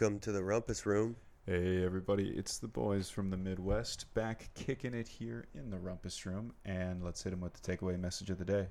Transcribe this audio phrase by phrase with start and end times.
[0.00, 1.16] Welcome to the Rumpus Room.
[1.44, 6.24] Hey everybody, it's the boys from the Midwest back kicking it here in the Rumpus
[6.24, 8.68] Room, and let's hit them with the takeaway message of the day.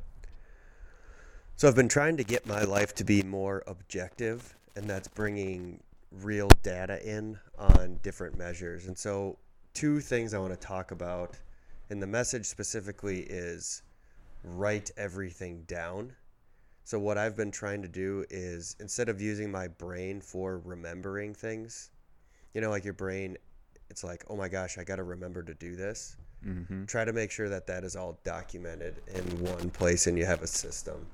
[1.57, 5.83] So I've been trying to get my life to be more objective, and that's bringing
[6.13, 8.87] real data in on different measures.
[8.87, 9.37] And so,
[9.73, 11.37] two things I want to talk about,
[11.89, 13.81] and the message specifically is
[14.45, 16.13] write everything down.
[16.87, 21.33] So, what I've been trying to do is instead of using my brain for remembering
[21.33, 21.89] things,
[22.53, 23.35] you know, like your brain,
[23.89, 26.15] it's like, oh my gosh, I got to remember to do this.
[26.47, 26.85] Mm-hmm.
[26.85, 30.41] Try to make sure that that is all documented in one place and you have
[30.43, 31.05] a system.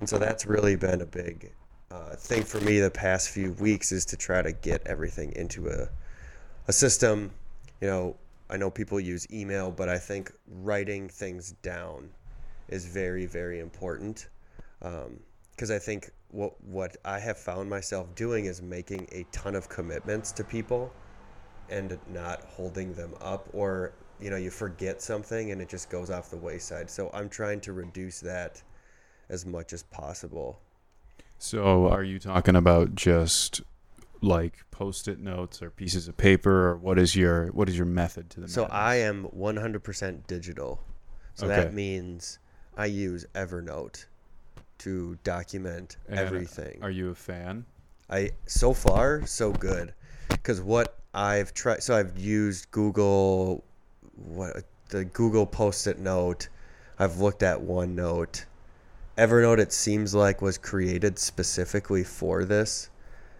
[0.00, 1.52] And so that's really been a big
[1.92, 5.68] uh, thing for me the past few weeks is to try to get everything into
[5.68, 5.88] a,
[6.66, 7.30] a system.
[7.80, 8.16] You know,
[8.50, 12.10] I know people use email, but I think writing things down
[12.68, 14.26] is very, very important.
[14.82, 19.54] Um, because I think what what I have found myself doing is making a ton
[19.56, 20.92] of commitments to people
[21.68, 26.10] and not holding them up or you know you forget something and it just goes
[26.10, 28.62] off the wayside so i'm trying to reduce that
[29.28, 30.60] as much as possible
[31.38, 33.60] So, are you talking about just
[34.22, 38.30] like post-it notes or pieces of paper, or what is your what is your method
[38.30, 38.48] to the?
[38.48, 38.76] so madness?
[38.76, 40.82] i am 100% digital
[41.34, 41.56] so Okay.
[41.56, 42.38] that means
[42.76, 44.06] i use evernote
[44.78, 46.78] to document And everything.
[46.82, 47.64] Are you a fan?
[48.10, 49.94] I so far so good.
[50.28, 53.64] Because what I've tried so I've used Google
[54.14, 56.48] what the Google Post-it note.
[56.98, 58.44] I've looked at OneNote.
[59.16, 62.90] Evernote it seems like was created specifically for this.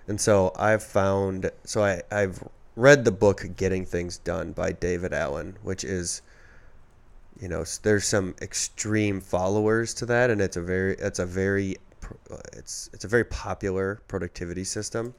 [0.07, 2.43] And so I've found so I I've
[2.77, 6.23] read the book Getting Things Done by David Allen which is
[7.41, 11.77] you know there's some extreme followers to that and it's a very it's a very
[12.53, 15.15] it's it's a very popular productivity system.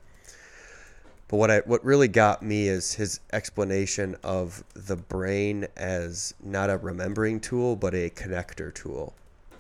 [1.28, 6.70] But what I what really got me is his explanation of the brain as not
[6.70, 9.14] a remembering tool but a connector tool.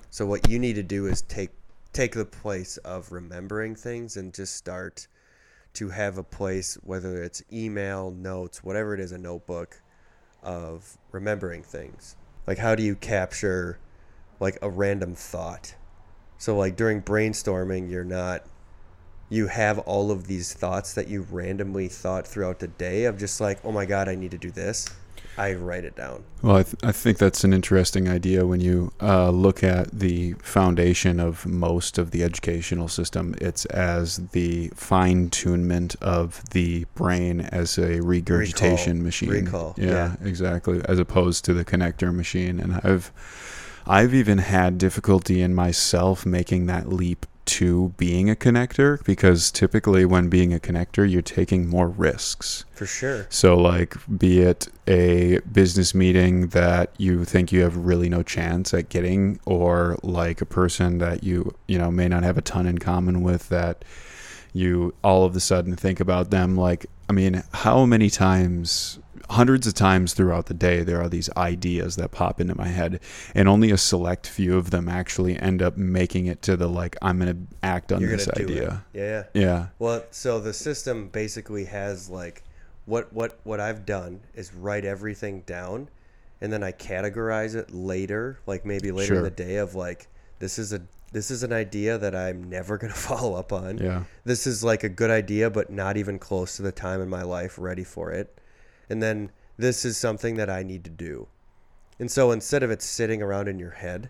[0.09, 1.51] So what you need to do is take
[1.93, 5.07] take the place of remembering things and just start
[5.73, 9.79] to have a place whether it's email notes whatever it is a notebook
[10.41, 12.15] of remembering things
[12.49, 13.77] like how do you capture
[14.39, 15.75] like a random thought?
[16.39, 18.43] So like during brainstorming you're not
[19.29, 23.39] you have all of these thoughts that you randomly thought throughout the day of just
[23.39, 24.89] like oh my god i need to do this
[25.37, 28.91] i write it down Well, I, th- I think that's an interesting idea when you
[29.01, 33.35] uh, look at the foundation of most of the educational system.
[33.41, 39.03] It's as the fine tunement of the brain as a regurgitation Recall.
[39.03, 39.29] machine.
[39.29, 40.15] Recall, Yeah, yeah.
[40.27, 40.81] exactly.
[40.85, 42.59] As opposed to the connector machine.
[42.59, 43.11] And I've
[43.85, 50.05] I've even had difficulty in myself making that leap to being a connector because typically
[50.05, 52.65] when being a connector, you're taking more risks.
[52.73, 58.09] for sure So, like, be it a business meeting that you think you have really
[58.09, 62.37] no chance at getting, or like a person that you, you know, may not have
[62.37, 63.83] a ton in common with that
[64.53, 66.55] you all of a sudden think about them.
[66.57, 68.99] Like, I mean, how many times,
[69.29, 72.99] hundreds of times throughout the day, there are these ideas that pop into my head,
[73.35, 76.95] and only a select few of them actually end up making it to the like,
[77.01, 78.83] I'm going to act on you're this idea.
[78.93, 79.67] it yeah Yeah.
[79.77, 82.43] Well, so the system basically has like
[82.85, 85.89] what what what I've done is write everything down
[86.41, 90.07] and then I categorize it later, like maybe later in the day of like
[90.39, 93.77] this is a this is an idea that I'm never going to follow up on.
[93.77, 94.03] Yeah.
[94.23, 97.23] This is like a good idea but not even close to the time in my
[97.23, 98.39] life ready for it.
[98.89, 101.27] And then this is something that I need to do.
[101.99, 104.09] And so instead of it sitting around in your head,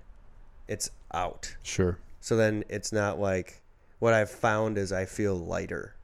[0.68, 1.56] it's out.
[1.64, 1.98] Sure.
[2.22, 3.62] So then it's not like
[4.00, 5.96] what I've found is I feel lighter.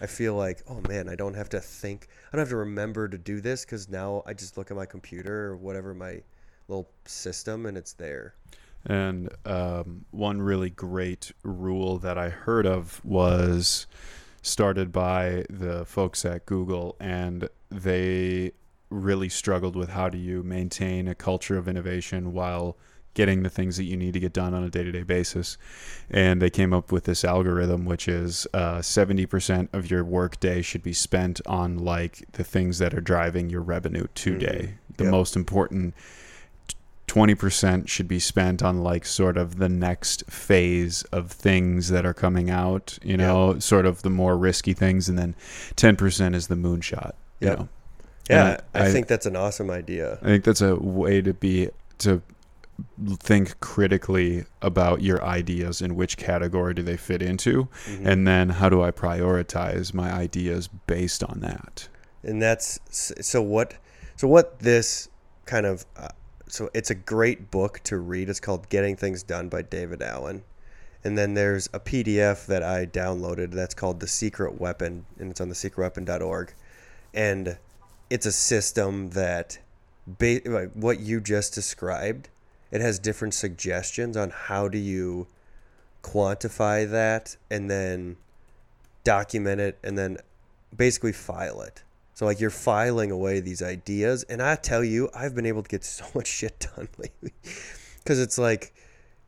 [0.00, 2.08] I feel like, oh man, I don't have to think.
[2.28, 4.86] I don't have to remember to do this because now I just look at my
[4.86, 6.22] computer or whatever my
[6.68, 8.34] little system and it's there.
[8.86, 13.86] And um, one really great rule that I heard of was
[14.42, 18.52] started by the folks at Google, and they
[18.90, 22.76] really struggled with how do you maintain a culture of innovation while
[23.14, 25.58] getting the things that you need to get done on a day-to-day basis.
[26.10, 30.62] And they came up with this algorithm which is uh, 70% of your work day
[30.62, 34.74] should be spent on like the things that are driving your revenue today.
[34.96, 35.10] The Yep.
[35.10, 35.94] most important
[37.10, 42.14] 20% should be spent on like sort of the next phase of things that are
[42.14, 45.34] coming out, you know, sort of the more risky things and then
[45.74, 47.58] 10% is the moonshot, you Yep.
[47.58, 47.68] know.
[48.28, 50.18] Yeah, And I, think that's an awesome idea.
[50.22, 52.22] I think that's a way to be to
[53.18, 58.06] think critically about your ideas and which category do they fit into, Mhm.
[58.06, 61.88] and then how do I prioritize my ideas based on that.
[62.22, 63.74] and that's so what
[64.14, 65.08] so what this
[65.46, 66.08] kind of uh,
[66.50, 68.28] so it's a great book to read.
[68.28, 70.42] It's called getting things done by david allen.
[71.02, 75.40] And then there's a pdf that i downloaded that's called the secret weapon and it's
[75.40, 76.52] on the secretweapon.org
[77.14, 77.56] and
[78.10, 79.58] it's a system that
[80.06, 82.28] ba- like what you just described
[82.70, 85.26] it has different suggestions on how do you
[86.02, 88.16] quantify that and then
[89.04, 90.18] document it and then
[90.76, 91.82] basically file it
[92.20, 95.68] so like you're filing away these ideas, and I tell you, I've been able to
[95.70, 97.32] get so much shit done lately
[97.96, 98.74] because it's like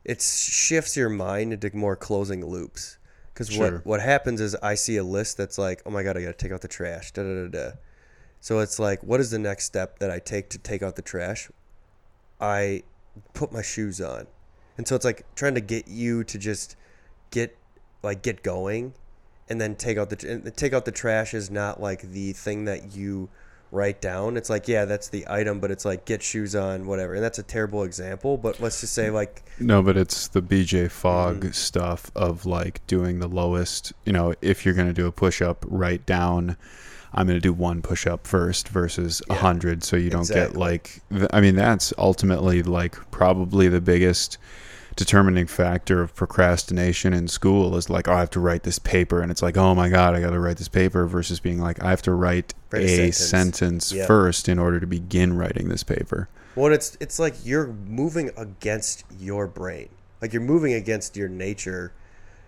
[0.05, 2.99] it shifts your mind into more closing loops.
[3.33, 3.77] Because Sure.
[3.77, 6.33] what what happens is I see a list that's like, oh my god, I gotta
[6.33, 7.11] take out the trash.
[7.13, 7.71] Da da da da.
[8.39, 11.01] So it's like, what is the next step that I take to take out the
[11.01, 11.49] trash?
[12.39, 12.83] I
[13.33, 14.27] put my shoes on,
[14.77, 16.75] and so it's like trying to get you to just
[17.31, 17.57] get
[18.03, 18.93] like get going
[19.53, 22.65] and then take out the and take out the trash is not like the thing
[22.65, 23.29] that you
[23.71, 24.35] write down.
[24.35, 27.13] It's like yeah, that's the item, but it's like get shoes on, whatever.
[27.13, 30.89] And that's a terrible example, but let's just say like No, but it's the BJ
[30.89, 31.53] Fogg Mhm.
[31.55, 33.93] stuff of like doing the lowest.
[34.05, 36.57] You know, if you're going to do a push up, write down.
[37.15, 40.27] I'm going to do one push up first versus a Yeah, hundred, so you don't
[40.27, 41.01] get like.
[41.31, 44.39] I mean, that's ultimately like probably the biggest
[44.95, 49.21] determining factor of procrastination in school is like, oh, I have to write this paper,
[49.21, 51.81] and it's like, oh my god, I got to write this paper, versus being like,
[51.83, 53.17] I have to write, Write a a, sentence.
[53.17, 54.05] sentence, Yeah.
[54.05, 56.29] first in order to begin writing this paper.
[56.55, 59.89] Well, it's it's like you're moving against your brain.
[60.21, 61.93] Like you're moving against your nature.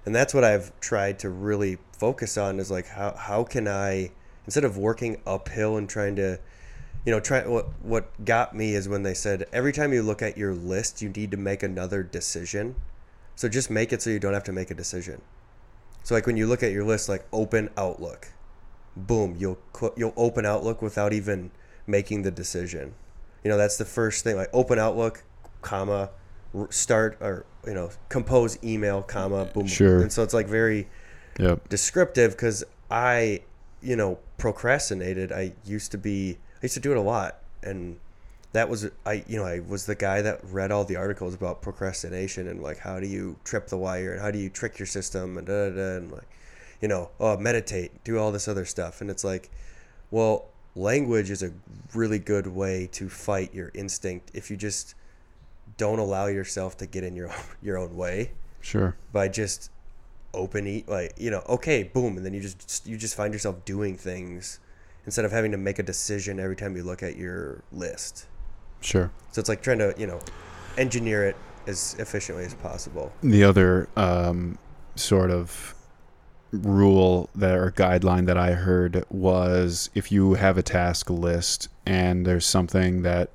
[0.06, 4.12] And that's what I've tried to really focus on is like how how can I
[4.45, 6.39] instead of working uphill and trying to
[7.06, 10.22] you know, try what what got me is when they said every time you look
[10.22, 12.75] at your list, you need to make another decision.
[13.36, 15.22] So just make it so you don't have to make a decision.
[16.04, 18.30] So like when you look at your list like open Outlook.
[18.98, 19.60] Boom, you'll
[19.98, 21.52] you'll open Outlook without even
[21.86, 22.94] making the decision.
[23.44, 24.38] You know, that's the first thing.
[24.38, 25.24] Like open Outlook,
[25.62, 26.10] comma,
[26.69, 29.68] start or you know, compose email, comma, boom.
[29.68, 30.02] Sure.
[30.02, 30.88] And so it's like very
[31.40, 31.68] Yep.
[31.68, 33.42] descriptive because I,
[33.81, 35.31] you know, procrastinated.
[35.31, 37.97] I used to be, used to do it a lot, and
[38.53, 41.62] that was I, you know, I was the guy that read all the articles about
[41.62, 44.85] procrastination and like how do you trip the wire and how do you trick your
[44.85, 46.27] system and da da da and like,
[46.81, 49.50] you know, oh meditate, do all this other stuff, and it's like,
[50.12, 50.45] well,
[50.75, 51.51] language is a
[51.94, 54.95] really good way to fight your instinct if you just
[55.77, 58.95] don't allow yourself to get in your your own way Sure.
[59.13, 59.69] by just
[60.33, 63.63] open eat like you know okay boom and then you just you just find yourself
[63.63, 64.59] doing things
[65.06, 68.28] instead of having to make a decision every time you look at your list
[68.81, 69.12] Sure.
[69.31, 70.19] so it's like trying to you know
[70.78, 71.36] engineer it
[71.68, 74.57] as efficiently as possible the other um,
[74.96, 75.74] sort of
[76.52, 82.25] rule that or guideline that I heard was if you have a task list and
[82.25, 83.30] there's something that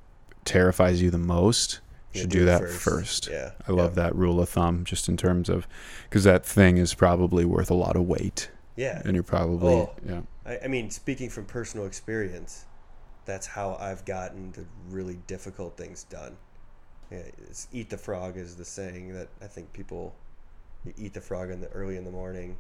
[0.45, 1.81] terrifies you the most,
[2.15, 2.79] you should do do that first.
[2.83, 3.29] first.
[3.31, 5.67] yeah I love that rule of thumb just in terms of
[6.09, 9.91] because that thing is probably worth a lot of weight yeah and you're probably Oh.
[10.09, 12.67] yeah I, I mean speaking from personal experience
[13.25, 16.37] that's how i've gotten the really difficult things done.
[17.11, 17.23] Yeah,
[17.73, 20.15] eat the frog is the saying that i think people
[20.97, 22.57] eat the frog in the early in the morning.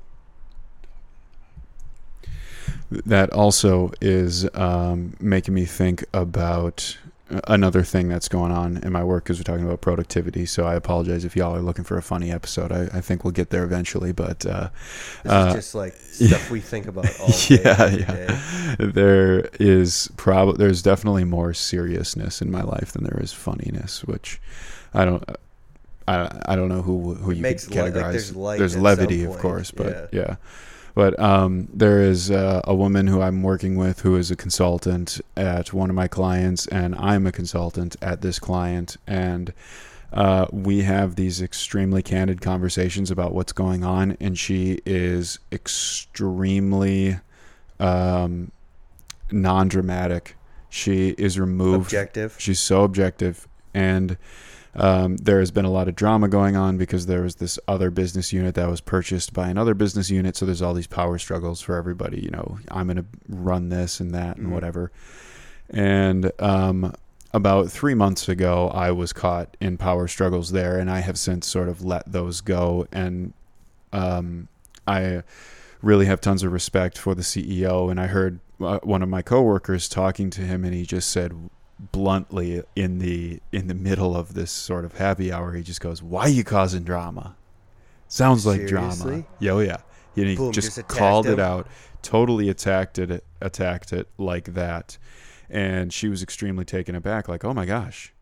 [2.90, 6.98] That also is um, making me think about
[7.44, 10.46] another thing that's going on in my work because we're talking about productivity.
[10.46, 12.72] So I apologize if y'all are looking for a funny episode.
[12.72, 14.70] I, I think we'll get there eventually, but uh,
[15.22, 17.34] This Uh, just like stuff we think about all day.
[17.64, 18.76] yeah, yeah.
[18.76, 18.86] day.
[18.86, 24.40] there is probably there's definitely more seriousness in my life than there is funniness, which
[24.94, 25.24] I don't.
[26.08, 28.12] I, I don't know who who you makes could li- like, categorize.
[28.12, 30.20] there's there's levity, of course, but yeah.
[30.20, 30.36] yeah.
[30.94, 35.20] But um, there is uh, a woman who I'm working with who is a consultant
[35.36, 39.52] at one of my clients, and I'm a consultant at this client, and
[40.12, 47.20] uh, we have these extremely candid conversations about what's going on, and she is extremely
[47.78, 48.50] um,
[49.30, 50.36] non-dramatic.
[50.68, 51.86] She is removed.
[51.86, 52.36] Objective.
[52.38, 54.16] She's so objective, and
[54.74, 57.90] um, there has been a lot of drama going on because there was this other
[57.90, 60.36] business unit that was purchased by another business unit.
[60.36, 62.20] So there's all these power struggles for everybody.
[62.20, 64.50] You know, I'm going to run this and that and Mhm.
[64.52, 64.92] whatever.
[65.68, 66.94] And um,
[67.32, 71.46] about three months ago, I was caught in power struggles there, and I have since
[71.46, 72.86] sort of let those go.
[72.92, 73.32] And
[73.92, 74.48] um,
[74.86, 75.22] I
[75.82, 77.90] really have tons of respect for the CEO.
[77.90, 81.32] And I heard uh, one of my coworkers talking to him, and he just said,
[81.92, 86.02] bluntly in the in the middle of this sort of happy hour, he just goes,
[86.02, 87.36] "Why are you causing drama?
[88.08, 89.26] Sounds like drama." Seriously?
[89.38, 89.78] Yeah, oh yeah.
[90.16, 91.66] And he Boom, just, just called it out,
[92.02, 94.98] totally attacked it, attacked it like that,
[95.48, 98.12] and she was extremely taken aback, like, "Oh my gosh."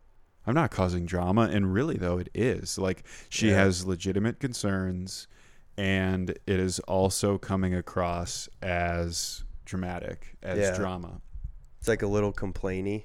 [0.47, 2.79] I'm not causing drama, and really though it is.
[2.79, 3.57] Like she Yeah.
[3.57, 5.27] has legitimate concerns,
[5.77, 10.77] and it is also coming across as dramatic, as Yeah.
[10.77, 11.21] drama.
[11.81, 13.05] It's like a little complainy.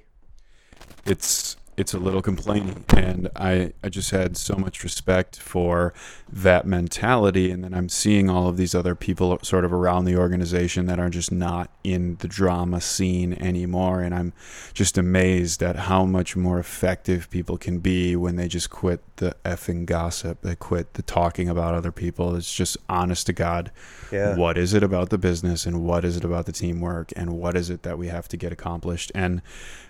[1.06, 5.92] It's it's a little complaining, and I I just had so much respect for
[6.32, 10.16] that mentality, and then I'm seeing all of these other people sort of around the
[10.16, 14.32] organization that are just not in the drama scene anymore, and I'm
[14.72, 19.36] just amazed at how much more effective people can be when they just quit the
[19.44, 20.42] effing gossip.
[20.42, 22.36] They quit the talking about other people.
[22.36, 23.70] It's just honest to God.
[24.12, 24.36] Yeah.
[24.36, 27.56] What is it about the business and what is it about the teamwork and what
[27.56, 29.10] is it that we have to get accomplished?
[29.14, 29.42] And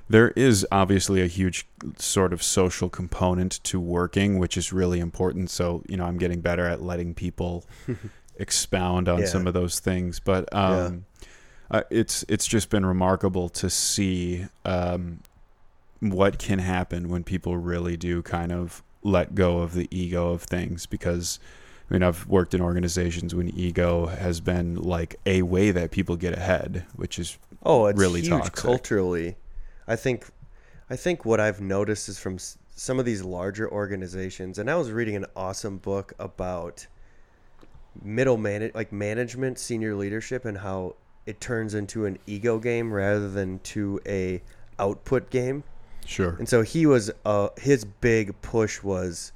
[0.09, 1.67] there is obviously a huge
[1.99, 5.51] sort of social component to working, which is really important.
[5.51, 7.65] So, you know, I'm getting better at letting people
[8.37, 9.27] expound on Yeah.
[9.27, 10.21] some of those things.
[10.21, 11.07] But um,
[11.71, 15.21] uh, it's it's just been remarkable to see um,
[16.01, 20.43] what can happen when people really do kind of let go of the ego of
[20.43, 21.39] things because
[21.91, 26.17] I mean I've worked in organizations when ego has been like a way that people
[26.17, 28.55] get ahead, which is Oh, it's really huge toxic.
[28.57, 29.37] culturally.
[29.87, 30.27] I think,
[30.91, 34.75] I think what I've noticed is from s- some of these larger organizations, and I
[34.77, 36.87] was reading an awesome book about
[38.03, 43.31] middle man like management, senior leadership, and how it turns into an ego game rather
[43.31, 44.43] than to a
[44.79, 45.63] output game.
[46.05, 46.35] sure.
[46.39, 49.33] And so he was uh his big push was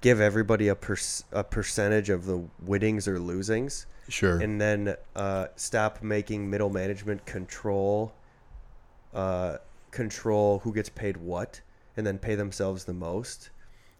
[0.00, 0.96] give everybody a per-
[1.32, 4.38] a percentage of the winnings or losings Sure.
[4.38, 8.14] and then uh, stop making middle management control
[9.12, 9.58] uh,
[9.90, 11.60] control who gets paid what
[11.96, 13.50] and then pay themselves the most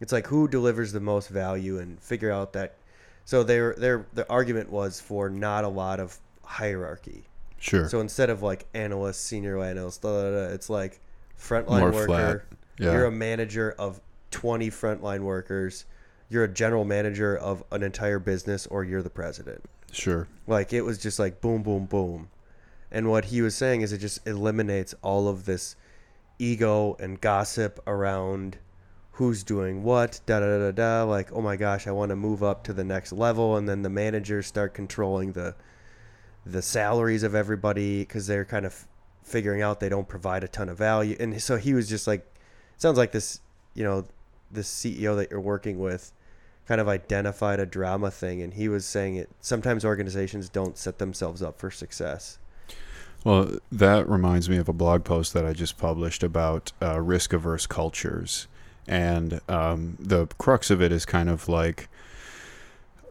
[0.00, 2.76] it's like who delivers the most value and figure out that
[3.24, 7.24] so their their the argument was for not a lot of hierarchy
[7.58, 7.88] sure.
[7.88, 11.00] so instead of like analyst senior analyst da, da, da, it's like
[11.38, 12.44] frontline More worker.
[12.78, 12.92] Yeah.
[12.92, 15.84] you're a manager of 20 frontline workers
[16.30, 20.28] you're a general manager of an entire business or you're the president sure.
[20.46, 22.28] like it was just like boom, boom, boom.
[22.90, 25.76] And what he was saying is it just eliminates all of this
[26.38, 28.58] ego and gossip around
[29.12, 31.04] who's doing what, da da da da.
[31.04, 33.82] Like, oh my gosh, I want to move up to the next level, and then
[33.82, 35.54] the managers start controlling the
[36.46, 38.86] the salaries of everybody because they're kind of
[39.22, 41.14] figuring out they don't provide a ton of value.
[41.20, 42.26] And so he was just like,
[42.78, 43.40] sounds like this,
[43.74, 44.06] you know,
[44.50, 46.12] this CEO that you're working with
[46.66, 50.98] kind of identified a drama thing and he was saying it sometimes organizations don't set
[50.98, 52.38] themselves up for success
[53.28, 57.34] Well, that reminds me of a blog post that I just published about uh, risk
[57.34, 58.46] averse cultures.
[58.86, 61.90] And um, the crux of it is kind of like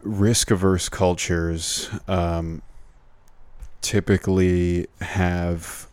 [0.02, 2.62] risk averse cultures um,
[3.80, 5.86] typically have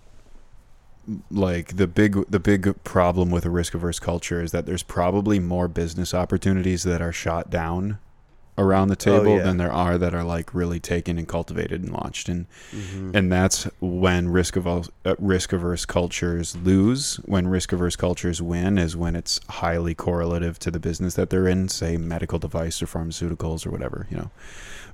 [1.30, 5.38] like the big the big problem with a risk averse culture is that there's probably
[5.38, 8.00] more business opportunities that are shot down
[8.58, 9.44] around the Oh, table yeah.
[9.44, 13.12] than there are that are like really taken and cultivated and launched and mm-hmm.
[13.14, 17.18] and that's when risk averse uh, risk averse cultures lose.
[17.26, 21.48] When risk averse cultures win is when it's highly correlative to the business that they're
[21.48, 24.32] in, say medical device or pharmaceuticals or whatever, you know.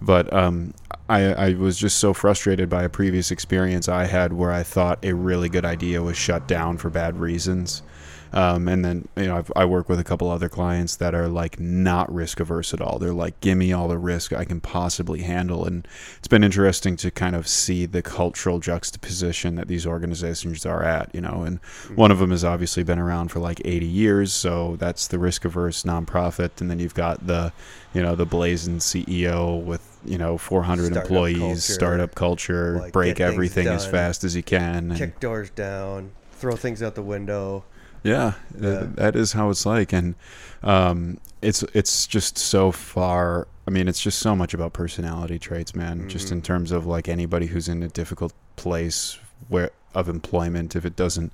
[0.01, 0.73] But um,
[1.09, 4.97] I, I was just so frustrated by a previous experience I had where I thought
[5.03, 7.83] a really good idea was shut down for bad reasons.
[8.33, 11.27] Um, and then you know I've, I work with a couple other clients that are
[11.27, 12.97] like not risk averse at all.
[12.99, 16.95] They're like, give me all the risk I can possibly handle, and it's been interesting
[16.97, 21.13] to kind of see the cultural juxtaposition that these organizations are at.
[21.13, 21.59] You know, and
[21.95, 25.45] one of them has obviously been around for like 80 years, so that's the risk
[25.45, 27.51] averse nonprofit, and then you've got the,
[27.93, 31.59] you know, the blazing CEO with you know 400 Startup employees, culture.
[31.59, 34.91] startup culture, Like, break everything as fast as you can.
[34.91, 37.63] and- kick doors down throw things out the window
[38.03, 38.87] yeah, Yeah.
[38.95, 40.15] that is how it's like, and
[40.63, 43.47] um, it's it's just so far.
[43.67, 46.09] I mean, it's just so much about personality traits, man.
[46.09, 46.31] Just Mhm.
[46.33, 49.17] in terms of like anybody who's in a difficult place
[49.47, 51.33] where of employment, if it doesn't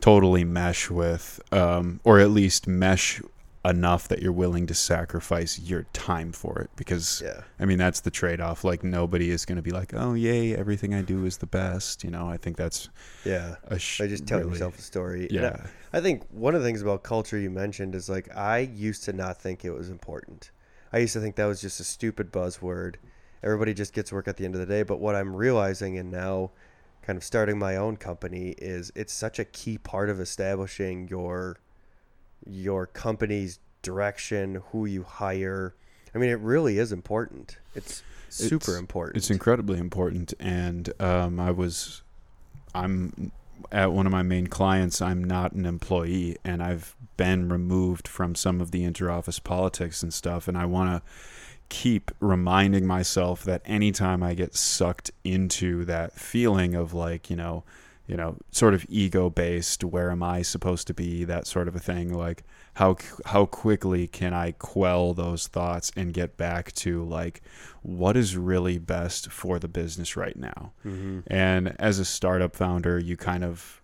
[0.00, 3.20] totally mesh with, um, or at least mesh
[3.64, 8.00] enough that you're willing to sacrifice your time for it, because yeah I mean that's
[8.00, 8.64] the trade-off.
[8.64, 12.02] Like nobody is going to be like, oh yay, everything I do is the best.
[12.02, 12.88] You know, I think that's
[13.24, 16.24] yeah a sh- by just tell really- yourself a story And I- Yeah, I think
[16.30, 19.64] one of the things about culture you mentioned is like I used to not think
[19.64, 20.50] it was important.
[20.92, 22.96] I used to think that was just a stupid buzzword.
[23.44, 24.82] Everybody just gets work at the end of the day.
[24.82, 26.50] But what I'm realizing, and now
[27.02, 31.58] kind of starting my own company is it's such a key part of establishing your
[32.46, 35.74] your company's direction, who you hire.
[36.14, 37.58] I mean, it really is important.
[37.74, 39.16] It's super It's- important.
[39.16, 42.02] It's incredibly important, and um, I was,
[42.74, 43.32] I'm
[43.70, 45.00] at one of my main clients.
[45.00, 50.12] I'm not an employee, and I've been removed from some of the interoffice politics and
[50.12, 51.10] stuff, and I want to
[51.68, 57.64] keep reminding myself that anytime I get sucked into that feeling of like you know,
[58.06, 61.76] you know, sort of ego based, where am I supposed to be, that sort of
[61.76, 62.42] a thing, like
[62.74, 67.42] how how quickly can I quell those thoughts and get back to like
[67.82, 70.72] what is really best for the business right now.
[70.82, 73.80] hmm And as a startup founder, you kind of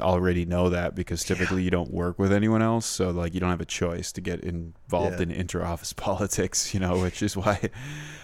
[0.00, 3.50] already know that because typically you don't work with anyone else, so like you don't
[3.50, 5.22] have a choice to get involved Yeah.
[5.24, 7.68] in inter-office politics, you know, which is why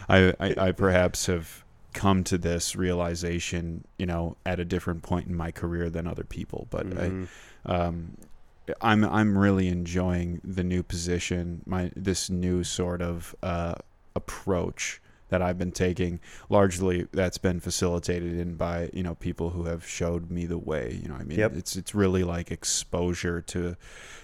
[0.08, 1.64] I, I I perhaps have
[1.94, 6.24] come to this realization, you know, at a different point in my career than other
[6.24, 7.28] people, but I Mhm.
[7.66, 8.16] um,
[8.82, 13.74] I'm I'm really enjoying the new position, my this new sort of uh,
[14.14, 16.20] approach that I've been taking.
[16.48, 20.98] Largely, that's been facilitated in by you know people who have showed me the way.
[21.02, 21.56] You know, I mean, Yep.
[21.56, 23.76] it's it's really like exposure to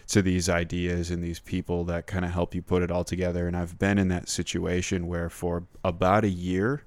[0.08, 3.46] to these ideas and these people that kind of help you put it all together.
[3.46, 6.82] And I've been in that situation where for about a year,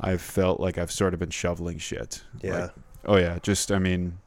[0.00, 2.22] I've felt like I've sort of been shoveling shit.
[2.42, 2.60] Yeah.
[2.60, 2.70] Like,
[3.06, 4.18] oh yeah, just I mean,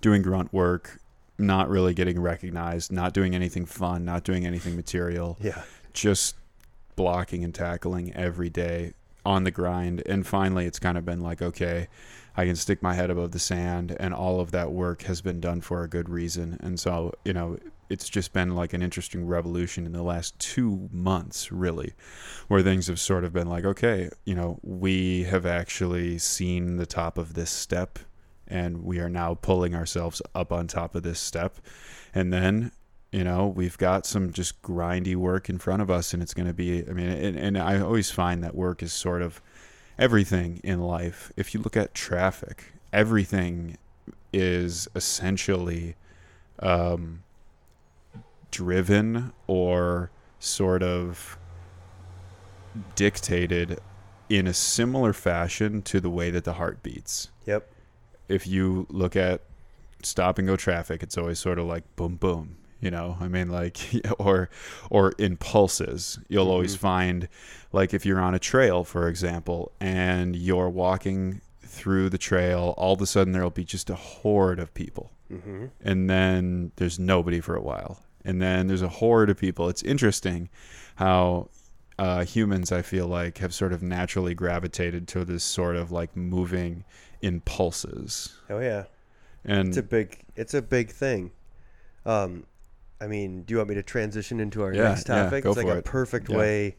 [0.00, 1.00] doing grunt work,
[1.38, 5.62] not really getting recognized, not doing anything fun, not doing anything material, yeah.
[5.92, 6.36] just
[6.96, 8.94] blocking and tackling every day
[9.24, 10.02] on the grind.
[10.06, 11.88] And finally, it's kind of been like, okay,
[12.36, 15.40] I can stick my head above the sand, and all of that work has been
[15.40, 16.58] done for a good reason.
[16.60, 17.58] And so, you know,
[17.88, 21.94] it's just been like an interesting revolution in the last two months, really,
[22.48, 26.86] where things have sort of been like, okay, you know, we have actually seen the
[26.86, 27.98] top of this step,
[28.46, 31.58] and we are now pulling ourselves up on top of this step.
[32.14, 32.72] And then
[33.10, 36.46] you know we've got some just grindy work in front of us and it's going
[36.46, 39.40] to be i mean and, and i always find that work is sort of
[39.98, 43.78] everything in life if you look at traffic everything
[44.32, 45.96] is essentially
[46.60, 47.22] um,
[48.50, 51.38] driven or sort of
[52.94, 53.78] dictated
[54.28, 57.68] in a similar fashion to the way that the heart beats Yep.
[58.28, 59.42] if you look at
[60.02, 62.56] stop and go traffic, it's always sort of like boom, boom.
[62.80, 63.78] You know, I mean, like,
[64.20, 64.48] or
[64.90, 66.78] or in pulses, you'll always Mhm.
[66.78, 67.28] find,
[67.72, 72.92] like, if you're on a trail, for example, and you're walking through the trail, all
[72.94, 77.40] of a sudden there'll be just a horde of people, hmm and then there's nobody
[77.40, 79.70] for a while, and then there's a horde of people.
[79.70, 80.50] It's interesting
[80.96, 81.48] how
[81.98, 86.14] uh, humans, I feel like, have sort of naturally gravitated to this sort of like
[86.14, 86.84] moving
[87.22, 88.36] in pulses.
[88.50, 88.84] Oh yeah.
[89.44, 90.18] And It's a big.
[90.36, 91.30] It's a big thing.
[92.04, 92.44] Um,
[93.00, 95.44] I mean, do you want me to transition into our Yeah, next yeah, topic?
[95.44, 95.84] go it's like a it.
[95.86, 96.36] perfect Yeah.
[96.36, 96.76] way.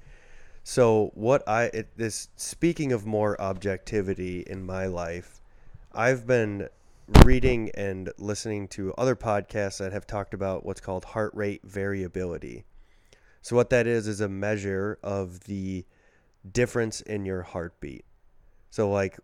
[0.63, 5.41] So what I it, this speaking of more objectivity in my life,
[5.93, 6.69] I've been
[7.23, 12.65] reading and listening to other podcasts that have talked about what's called heart rate variability.
[13.41, 15.85] So what that is is a measure of the
[16.51, 18.05] difference in your heartbeat.
[18.69, 19.17] So like,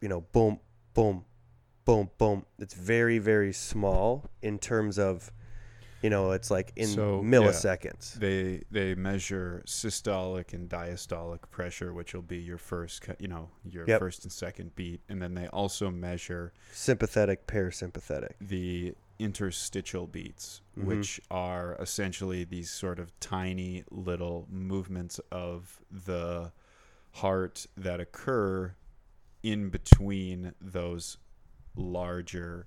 [0.00, 0.60] you know, boom,
[0.94, 1.24] boom,
[1.84, 2.46] boom, boom.
[2.58, 5.32] It's very, very small in terms of,
[6.02, 7.28] you know, it's like in So, yeah.
[7.28, 8.14] milliseconds.
[8.14, 13.86] they they measure systolic and diastolic pressure, which will be your first, you know, your
[13.88, 13.98] Yep.
[14.00, 18.34] first and second beat, and then they also measure Sympathetic, parasympathetic.
[18.40, 20.84] the interstitial beats, Mhm.
[20.84, 26.52] which are essentially these sort of tiny little movements of the
[27.12, 28.74] heart that occur
[29.42, 31.16] in between those
[31.74, 32.66] larger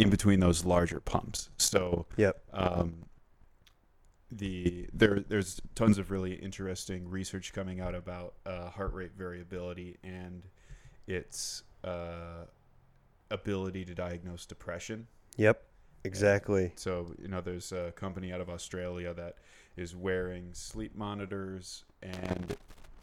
[0.00, 1.50] in between those larger pumps.
[1.70, 2.42] So Yep.
[2.52, 3.04] um,
[4.30, 9.96] the there there's tons of really interesting research coming out about uh, heart rate variability
[10.02, 10.42] and
[11.06, 12.44] its uh,
[13.30, 15.06] ability to diagnose depression.
[15.36, 15.62] Yep.
[16.04, 16.72] Exactly.
[16.76, 19.36] So you know, there's a company out of Australia that
[19.76, 22.56] is wearing sleep monitors and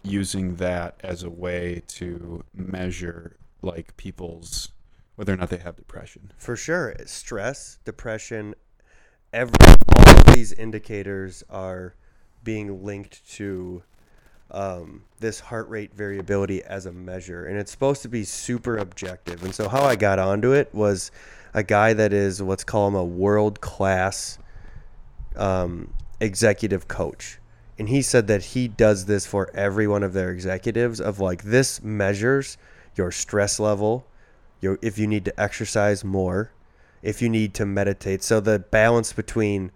[0.04, 4.70] using that as a way to measure like people's
[5.16, 6.32] whether or not they have depression.
[6.38, 6.96] For sure.
[7.06, 8.56] Stress, depression,
[9.34, 9.54] every
[9.96, 11.96] all of these indicators are
[12.44, 13.84] being linked to
[14.52, 19.44] um, this heart rate variability as a measure, and it's supposed to be super objective.
[19.44, 21.12] And so, how I got onto it was
[21.54, 24.38] a guy that is let's call him a world class
[25.36, 27.40] um, executive coach,
[27.80, 31.02] and he said that he does this for every one of their executives.
[31.02, 32.58] Of like this measures
[32.96, 34.06] your stress level,
[34.62, 36.52] if you need to exercise more,
[37.02, 38.24] if you need to meditate.
[38.24, 39.72] So the balance between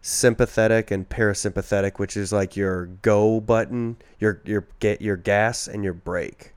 [0.00, 5.84] sympathetic and parasympathetic, which is like your go button, your your get your gas and
[5.84, 6.52] your brake.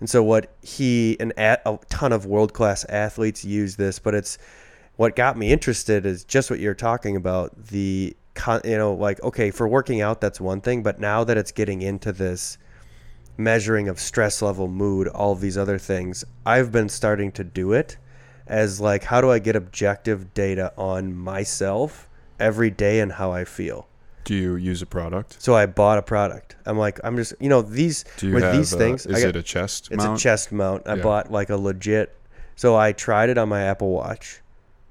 [0.00, 4.38] And so what he and a, ton of world class athletes use this, but it's
[4.94, 7.66] what got me interested is just what you're talking about.
[7.66, 8.16] The
[8.64, 11.82] you know like okay for working out that's one thing, but now that it's getting
[11.82, 12.58] into this
[13.38, 17.96] measuring of stress level, mood, all these other things, I've been starting to do it
[18.46, 22.08] as like how do I get objective data on myself
[22.40, 23.86] every day and how I feel.
[24.24, 25.40] Do you use a product?
[25.40, 26.56] So I bought a product.
[26.66, 29.06] I'm like, I'm just, you know, these Do you with these a- things.
[29.06, 30.18] Is I got- it a chest it's mount?
[30.18, 30.82] a chest mount.
[30.86, 31.02] I Yeah.
[31.02, 32.14] bought like a legit.
[32.56, 34.40] So I tried it on my Apple Watch,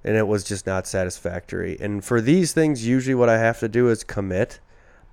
[0.04, 1.78] and it was just not satisfactory.
[1.82, 4.60] And for these things, usually what I have to do is commit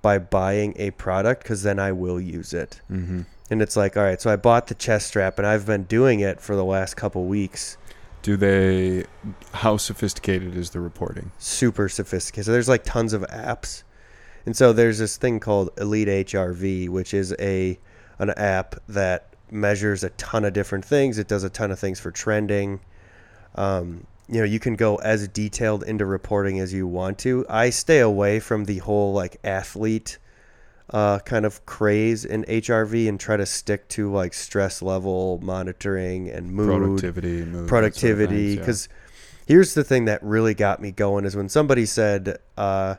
[0.05, 2.79] by buying a product because then I will use it.
[2.91, 3.21] mm-hmm.
[3.49, 6.19] And it's like, all right, so I bought the chest strap, and I've been doing
[6.19, 7.75] it for the last couple weeks.
[8.21, 9.05] Do they?
[9.51, 11.31] How sophisticated is the reporting?
[11.39, 12.45] super sophisticated.
[12.45, 13.81] So there's like tons of apps,
[14.45, 17.79] and so there's this thing called Elite HRV, which is a
[18.19, 21.17] an app that measures a ton of different things.
[21.17, 22.79] It does a ton of things for trending.
[23.55, 27.45] Um, you know, you can go as detailed into reporting as you want to.
[27.49, 30.17] I stay away from the whole like athlete
[30.89, 36.29] uh, kind of craze in HRV and try to stick to like stress level monitoring
[36.29, 38.59] and mood Productivity, mood, that sort of productivity yeah.
[38.59, 38.89] because
[39.47, 42.95] here's the thing that really got me going is when somebody said uh,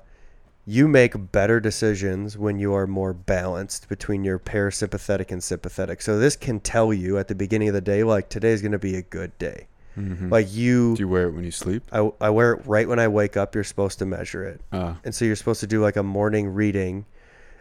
[0.66, 6.18] you make better decisions when you are more balanced between your parasympathetic and sympathetic so
[6.18, 8.96] this can tell you at the beginning of the day like today's going to be
[8.96, 10.30] a good day Mhm.
[10.30, 11.82] like you Do you wear it when you sleep?
[11.90, 14.94] I, I wear it right when i wake up you're supposed to measure it Uh,
[15.04, 17.06] and so you're supposed to do like a morning reading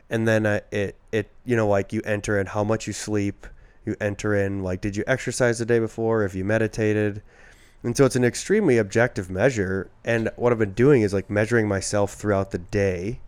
[0.10, 3.48] and then uh, it it you know like you enter in how much you sleep
[3.86, 7.22] you enter in like did you exercise the day before if you meditated
[7.84, 11.68] and so it's an extremely objective measure and what i've been doing is like measuring
[11.68, 13.20] myself throughout the day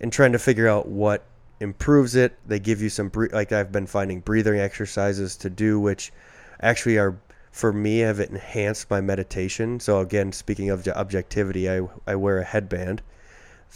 [0.00, 1.24] and trying to figure out what
[1.60, 6.12] improves it they give you some like i've been finding breathing exercises to do which
[6.60, 7.16] actually are
[7.56, 12.38] for me have it enhanced my meditation so again speaking of objectivity i, I wear
[12.38, 13.00] a headband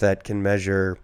[0.01, 0.99] that can measure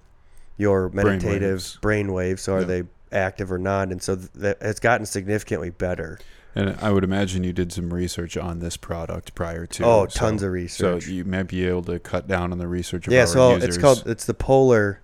[0.59, 2.67] your meditative brain waves, so are Yeah.
[2.67, 6.19] they active or not and so th- that has gotten significantly better
[6.55, 9.85] and I would imagine you did some research on this product prior to.
[9.85, 11.05] oh so- tons of research.
[11.05, 13.09] So you may be able to cut down on the research.
[13.09, 13.69] Yeah so users.
[13.69, 15.01] it's called it's the polar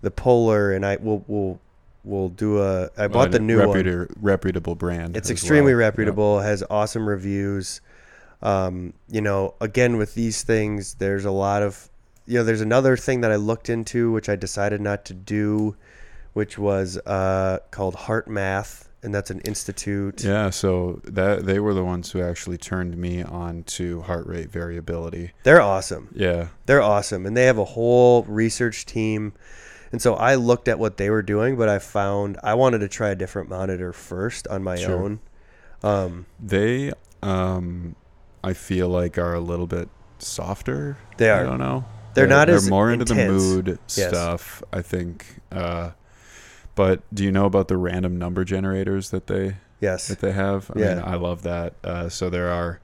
[0.00, 1.60] the polar and i will will
[2.04, 5.16] will do a i bought the new one reputable brand.
[5.16, 5.80] It's extremely well.
[5.80, 6.40] Reputable.
[6.40, 7.80] Has awesome reviews.
[8.42, 11.88] Um, you know, again with these things, there's a lot of,
[12.26, 15.76] you know, there's another thing that I looked into which I decided not to do,
[16.32, 20.24] which was uh, called Heart Math, and that's an institute.
[20.24, 24.50] Yeah, so that they were the ones who actually turned me on to heart rate
[24.50, 25.32] variability.
[25.44, 26.08] They're awesome.
[26.14, 29.34] Yeah, They're awesome, and they have a whole research team.
[29.92, 32.88] And so I looked at what they were doing, but I found I wanted to
[32.88, 34.96] try a different monitor first on my Sure.
[35.02, 35.20] own.
[35.82, 37.94] Um, they um
[38.42, 40.96] I feel like are a little bit softer.
[41.18, 41.40] They are.
[41.40, 41.84] I don't know.
[42.14, 44.08] They're not they're as more into the mood Yes.
[44.08, 45.40] stuff, I think.
[45.50, 45.90] Uh
[46.74, 50.08] but do you know about the random number generators that they yes.
[50.08, 50.70] that they have?
[50.74, 51.02] I mean, Yeah.
[51.04, 51.74] I love that.
[51.84, 52.80] Uh, so there are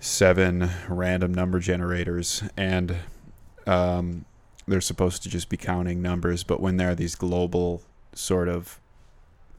[0.00, 2.96] seven random number generators, and
[3.66, 4.24] um,
[4.72, 6.42] they're supposed to just be counting numbers.
[6.42, 7.82] But when there are these global
[8.14, 8.80] sort of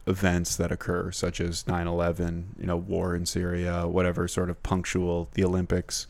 [0.06, 4.62] events that occur, such as 9 11, you know, war in Syria, whatever sort of
[4.64, 6.08] punctual, the Olympics,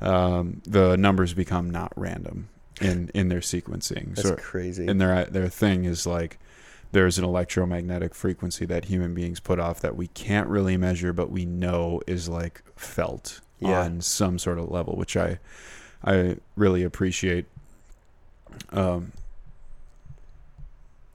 [0.00, 2.48] um, the numbers become not random
[2.80, 4.14] in, in their sequencing.
[4.16, 4.86] That's so, crazy.
[4.86, 6.38] and their their thing is like
[6.92, 11.30] there's an electromagnetic frequency that human beings put off that we can't really measure but
[11.30, 13.80] we know is like felt Yeah.
[13.84, 15.38] on some sort of level which i
[16.04, 17.46] i really appreciate
[18.72, 19.12] um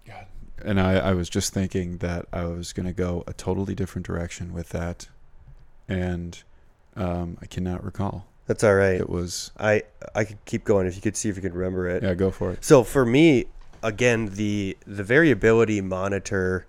[0.07, 0.25] God.
[0.63, 4.05] and i i was just thinking that i was going to go a totally different
[4.05, 5.07] direction with that
[5.87, 6.43] and
[6.95, 8.99] um i cannot recall That's all right.
[8.99, 9.83] it was I
[10.15, 12.01] I could keep going if you could see if you could remember it.
[12.03, 13.45] yeah go for it So for me,
[13.83, 16.65] again, the the variability monitor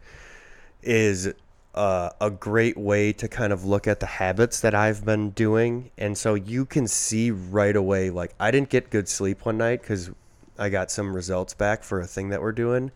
[0.83, 1.33] is
[1.75, 5.91] uh, a great way to kind of look at the habits that I've been doing,
[5.97, 8.11] and so you can see right away.
[8.11, 10.11] Like I didn't get good sleep one night because
[10.61, 12.93] I got some results back for a thing that we're doing,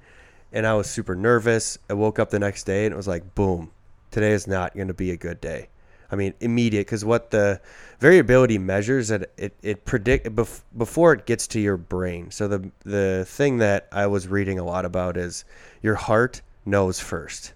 [0.53, 1.79] and I was super nervous.
[1.91, 3.71] I woke up the next day and it was like, boom,
[4.11, 5.69] today is not going to be a good day.
[6.13, 7.61] I mean, immediate because what the
[7.99, 12.31] variability measures that it it predict bef- before it gets to your brain.
[12.31, 15.45] So the the thing that I was reading a lot about is
[15.83, 17.55] your heart knows first.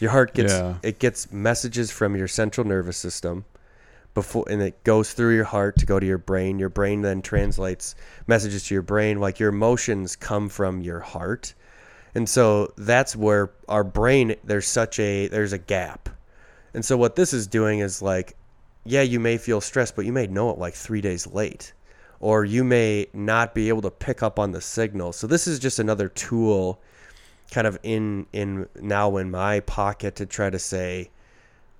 [0.00, 0.76] Your heart gets Yeah.
[0.82, 3.44] it gets messages from your central nervous system
[4.16, 6.58] before and it goes through your heart to go to your brain.
[6.58, 7.94] Your brain then translates
[8.26, 11.54] messages to your brain like your emotions come from your heart.
[12.14, 16.08] And so that's where our brain there's such a there's a gap.
[16.74, 18.36] And so what this is doing is like
[18.84, 21.72] yeah, you may feel stressed, but you may know it like 3 days late
[22.18, 25.12] or you may not be able to pick up on the signal.
[25.12, 26.80] So this is just another tool
[27.50, 31.10] kind of in in now in my pocket to try to say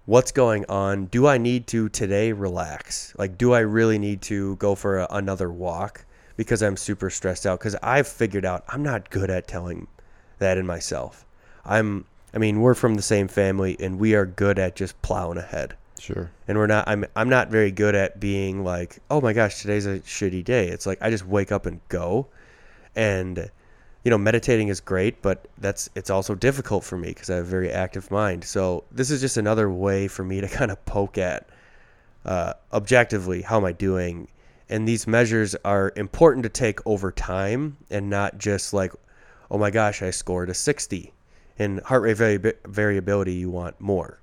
[0.06, 4.56] what's going on do i need to today relax like do i really need to
[4.56, 6.04] go for a, another walk
[6.36, 9.86] because i'm super stressed out because i've figured out i'm not good at telling
[10.38, 11.24] that in myself
[11.64, 15.38] i'm i mean we're from the same family and we are good at just plowing
[15.38, 16.30] ahead Sure.
[16.46, 19.86] and we're not I'm I'm not very good at being like, "Oh my gosh, today's
[19.86, 22.26] a shitty day." It's like I just wake up and go.
[22.94, 23.50] And
[24.06, 27.44] you know, meditating is great, but that's it's also difficult for me because I have
[27.44, 28.44] a very active mind.
[28.44, 31.48] So, this is just another way for me to kind of poke at
[32.24, 34.28] uh, objectively how am I doing?
[34.68, 38.92] And these measures are important to take over time and not just like,
[39.50, 41.12] "Oh my gosh, I scored a 60."
[41.58, 44.20] In heart rate vari- variability, you want more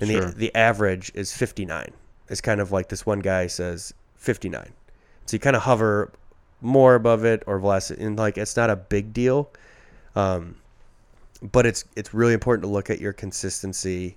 [0.00, 0.30] and Sure.
[0.30, 1.90] the the average is 59.
[2.30, 4.72] It's kind of like this one guy says 59.
[5.26, 6.10] So you kind of hover
[6.60, 9.50] more above it or less, and like it's not a big deal,
[10.16, 10.56] um,
[11.42, 14.16] but it's it's really important to look at your consistency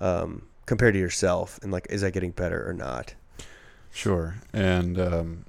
[0.00, 3.14] um, compared to yourself and like is I getting better or not?
[3.90, 4.36] Sure.
[4.52, 5.44] And um,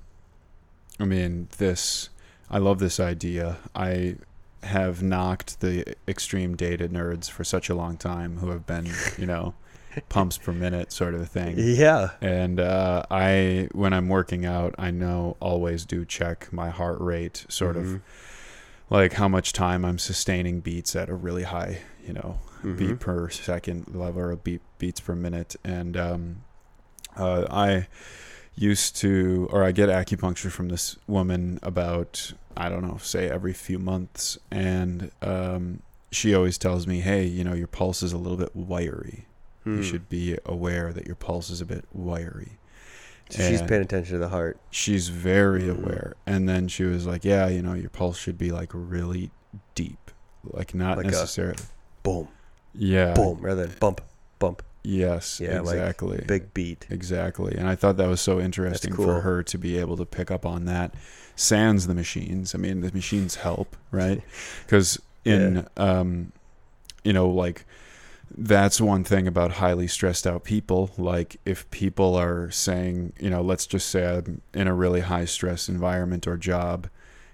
[0.99, 2.09] I mean, this,
[2.49, 3.57] I love this idea.
[3.75, 4.15] I
[4.63, 9.25] have knocked the extreme data nerds for such a long time who have been, you
[9.25, 9.53] know,
[10.09, 11.55] pumps per minute sort of thing.
[11.57, 16.99] Yeah, And uh, I, when I'm working out, I know always do check my heart
[17.01, 17.95] rate, sort Mhm.
[17.95, 18.01] of
[18.89, 22.77] like how much time I'm sustaining beats at a really high, you know, Mhm.
[22.77, 25.55] beat per second level or beat beats per minute.
[25.63, 26.41] And um,
[27.15, 27.87] uh, I
[28.55, 33.53] used to, or I get acupuncture from this woman about, I don't know, say every
[33.53, 34.37] few months.
[34.51, 38.55] And um, she always tells me, hey, you know, your pulse is a little bit
[38.55, 39.25] wiry.
[39.69, 39.81] You Hmm.
[39.83, 42.57] should be aware that your pulse is a bit wiry.
[43.29, 44.57] So she's paying attention to the heart.
[44.71, 45.77] She's very Mhm.
[45.83, 46.15] aware.
[46.25, 49.29] And then she was like, yeah, you know, your pulse should be like really
[49.75, 50.11] deep.
[50.43, 51.63] Like not Like necessarily.
[52.01, 52.27] Boom,
[52.73, 53.13] yeah.
[53.13, 54.01] boom, rather than bump,
[54.39, 56.23] bump, Yes, Yeah, like exactly.
[56.25, 56.87] big beat.
[56.89, 57.53] Exactly.
[57.55, 59.05] And I thought that was so interesting cool.
[59.05, 60.93] for her to be able to pick up on that.
[61.35, 62.55] Sans the machines.
[62.55, 64.23] I mean, the machines help, right?
[64.65, 66.31] Because in, um,
[67.03, 67.65] you know, like,
[68.37, 70.91] that's one thing about highly stressed out people.
[70.97, 75.25] Like, if people are saying, you know, let's just say I'm in a really high
[75.25, 76.87] stress environment or job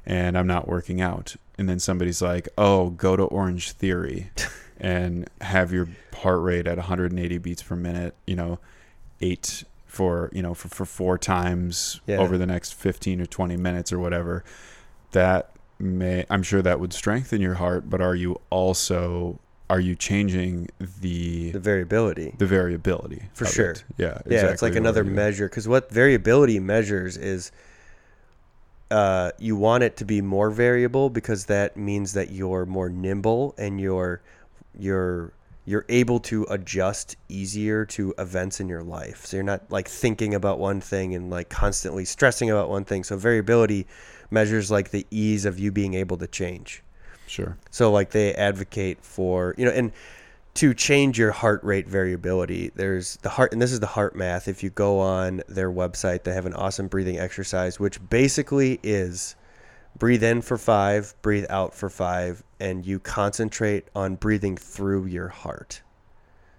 [0.06, 1.36] and I'm not working out.
[1.58, 4.30] And then somebody's like, oh, go to Orange Theory
[4.80, 8.60] and have your heart rate at 180 beats per minute, you know,
[9.22, 12.18] eight for, you know, for, for four times Yeah.
[12.18, 14.44] over the next 15 or 20 minutes or whatever.
[15.12, 19.96] That may, I'm sure that would strengthen your heart, but are you also, are you
[19.96, 20.70] changing
[21.02, 22.36] the, The variability.
[22.38, 23.24] the variability?
[23.34, 23.72] For sure.
[23.72, 23.84] it?
[23.98, 24.22] Yeah.
[24.28, 27.52] Yeah, it's like another measure because what variability measures is
[28.92, 33.56] uh, you want it to be more variable because that means that you're more nimble
[33.58, 34.22] and you're
[34.78, 35.32] you're
[35.66, 39.26] you're able to adjust easier to events in your life.
[39.26, 43.04] So you're not like thinking about one thing and like constantly stressing about one thing.
[43.04, 43.88] So variability
[44.30, 46.84] measures like the ease of you being able to change.
[47.28, 47.58] Sure.
[47.72, 49.92] So like they advocate for you know and
[50.56, 54.48] to change your heart rate variability, there's the heart and this is the heart math.
[54.48, 59.36] If you go on their website, they have an awesome breathing exercise which basically is
[59.98, 65.30] breathe in for 5, breathe out for 5 and you concentrate on breathing through your
[65.30, 65.82] heart.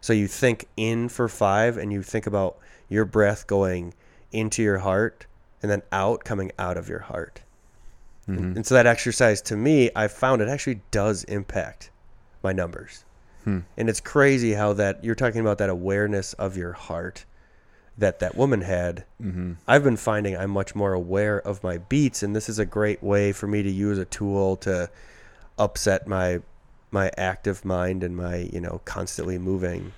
[0.01, 3.95] So you think in for 5 and you think about your breath going
[4.33, 5.27] into your heart
[5.63, 7.43] and then out coming out of your heart.
[8.29, 8.57] Mhm.
[8.57, 11.91] And so that exercise to me, I found it actually does impact
[12.43, 13.05] my numbers.
[13.45, 13.61] Hmm.
[13.77, 17.25] And it's crazy how that you're talking about that awareness of your heart
[17.99, 19.05] that that woman had.
[19.23, 19.53] Mm-hmm.
[19.69, 23.03] I've been finding I'm much more aware of my beats and this is a great
[23.03, 24.91] way for me to use a tool to
[25.59, 26.41] upset my
[26.91, 29.93] my active mind and my, you know, constantly moving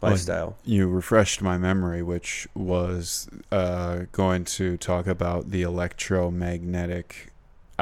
[0.00, 0.56] Well, lifestyle.
[0.64, 7.31] you refreshed my memory, which was uh, going to talk about the electromagnetic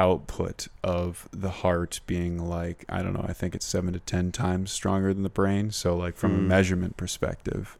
[0.01, 4.33] output of the heart being like I don't know, I think it's seven to ten
[4.33, 5.71] times stronger than the brain.
[5.71, 6.49] So like from a Hmm.
[6.49, 7.79] measurement perspective,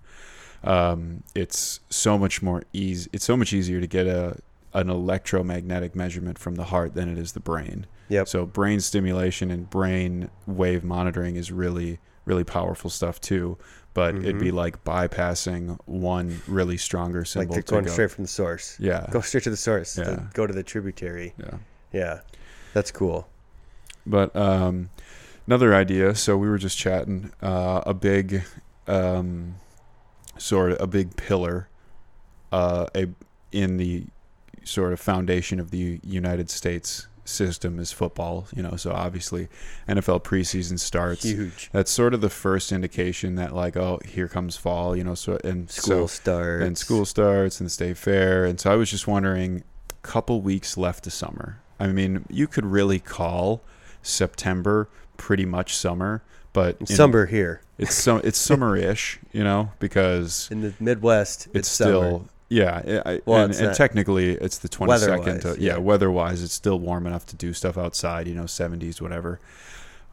[0.63, 3.09] um, it's so much more easy.
[3.13, 4.37] It's so much easier to get a
[4.73, 7.87] an electromagnetic measurement from the heart than it is the brain.
[8.09, 8.29] Yep.
[8.29, 13.57] So brain stimulation and brain wave monitoring is really really powerful stuff too.
[13.93, 17.55] But it'd be like bypassing one really stronger like symbol.
[17.55, 18.77] they're to going go- straight from the source.
[18.79, 19.09] Yeah.
[19.11, 19.99] Go straight to the source.
[19.99, 20.27] Yeah.
[20.33, 21.35] Go to the tributary.
[21.39, 21.59] Yeah.
[21.93, 22.21] Yeah,
[22.73, 23.29] that's cool.
[24.07, 24.91] But um,
[25.47, 26.15] another idea.
[26.15, 27.33] So we were just chatting.
[27.43, 28.43] Uh, a big,
[28.87, 29.57] um,
[30.39, 31.69] sort of a big pillar,
[32.53, 33.09] uh, a
[33.53, 34.07] in the
[34.65, 38.47] sort of foundation of the United States system is football.
[38.55, 39.49] You know, so obviously
[39.89, 41.25] NFL preseason starts.
[41.25, 41.71] Huge.
[41.73, 44.97] That's sort of the first indication that like, oh, here comes fall.
[44.97, 46.65] You know, so and School so starts.
[46.65, 49.63] and school starts and the state fair and so i was just wondering
[50.03, 53.61] couple weeks left to summer i mean you could really call
[54.03, 60.49] september pretty much summer but in- Summer here it's so it's summer-ish you know because
[60.51, 61.47] in the Midwest.
[61.49, 65.77] it's, It's, still yeah I, Well, and, and technically it's the 22nd yeah, yeah.
[65.79, 69.41] weather-wise it's still warm enough to do stuff outside you know 70s whatever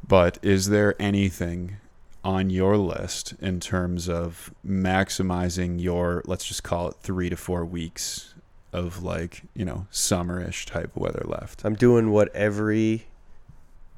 [0.08, 1.77] but is there anything
[2.23, 7.63] on your list in terms of maximizing your let's just call it three to four
[7.65, 8.34] weeks
[8.73, 13.08] of like you know summerish type of weather left I'm doing what every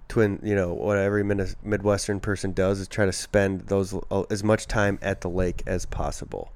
[0.09, 4.43] twin, you know, what every Midwestern person does is try to spend those uh, as
[4.43, 6.51] much time at the lake as possible.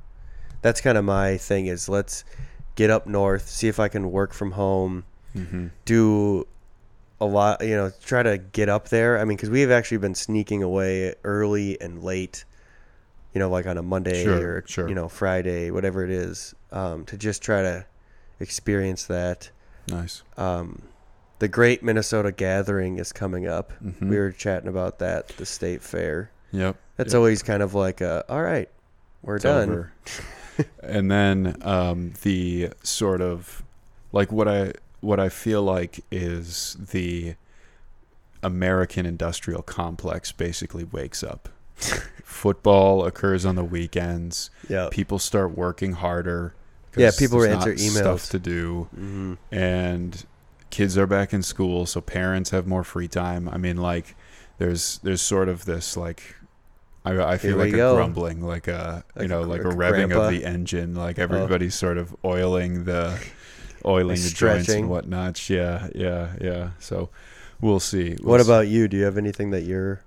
[0.61, 1.67] That's kind of my thing.
[1.67, 2.25] Is let's
[2.75, 5.67] get up north, see if I can work from home, mm-hmm.
[5.85, 6.47] do
[7.21, 9.19] a lot, you know, try to get up there.
[9.19, 12.43] I mean, because we have actually been sneaking away early and late,
[13.33, 14.89] you know, like on a Monday Sure, or sure.
[14.89, 17.85] you know Friday, whatever it is, um, to just try to
[18.39, 19.49] experience that.
[19.87, 20.81] nice Um,
[21.39, 23.73] the Great Minnesota Gathering is coming up.
[23.83, 24.07] Mhm.
[24.09, 26.31] We were chatting about that, the state fair.
[26.51, 27.17] yep That's Yep.
[27.17, 28.69] always kind of like a, all right,
[29.21, 29.89] we're It's done.
[30.83, 33.63] and then um, the sort of
[34.11, 37.35] like what I what I feel like is the
[38.41, 41.49] American industrial complex basically wakes up.
[42.23, 44.49] Football occurs on the weekends.
[44.69, 44.89] Yeah.
[44.91, 46.53] People start working harder.
[46.95, 50.25] Yeah, people there's answer not Stuff to do, hmm and
[50.69, 53.49] kids are back in school, so parents have more free time.
[53.49, 54.15] I mean, like,
[54.57, 56.35] there's there's sort of this like.
[57.05, 57.81] I, I feel like a go.
[57.81, 60.17] grumbling, like a you Like know, a like a gr- revving grandpa.
[60.17, 63.21] of the engine, like everybody's sort of oiling the
[63.85, 65.49] oiling the joints and whatnot.
[65.49, 66.71] Yeah, yeah, yeah.
[66.79, 67.09] So
[67.61, 68.17] we'll see.
[68.21, 68.41] We'll What see.
[68.41, 68.87] about you?
[68.87, 70.03] Do you have anything that you're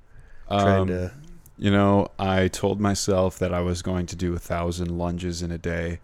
[0.57, 1.13] trying Um, to?
[1.59, 5.51] You know, I told myself that I was going to do a thousand lunges in
[5.53, 6.01] a day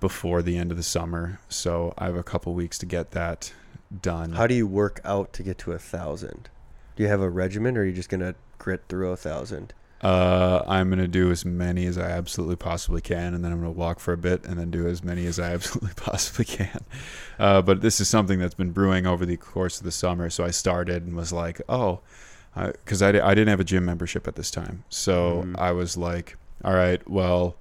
[0.00, 1.40] before the end of the summer.
[1.48, 3.52] So I have a couple weeks to get that
[4.02, 4.32] done.
[4.32, 6.48] How do you work out to get to a thousand?
[6.96, 9.72] Do you have a regimen, or are you just gonna grit through a thousand?
[10.02, 13.70] Uh, I'm gonna do as many as I absolutely possibly can, and then I'm gonna
[13.70, 16.80] walk for a bit, and then do as many as I absolutely possibly can.
[17.38, 20.28] Uh, but this is something that's been brewing over the course of the summer.
[20.30, 22.00] So I started and was like, oh,
[22.54, 25.58] because I, di- I didn't have a gym membership at this time, so Mhm.
[25.58, 27.56] I was like, all right, well,